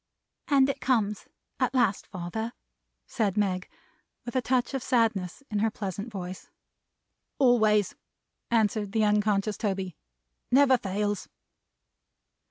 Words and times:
"And 0.47 0.67
it 0.67 0.81
comes 0.81 1.27
at 1.59 1.75
last, 1.75 2.07
father," 2.07 2.53
said 3.05 3.37
Meg, 3.37 3.69
with 4.25 4.35
a 4.35 4.41
touch 4.41 4.73
of 4.73 4.81
sadness 4.81 5.43
in 5.51 5.59
her 5.59 5.69
pleasant 5.69 6.11
voice. 6.11 6.49
"Always," 7.37 7.93
answered 8.49 8.93
the 8.93 9.03
unconscious 9.05 9.57
Toby. 9.57 9.95
"Never 10.49 10.79
fails." 10.79 11.29